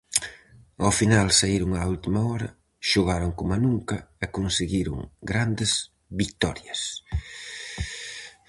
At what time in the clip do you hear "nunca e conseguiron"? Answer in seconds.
3.65-4.99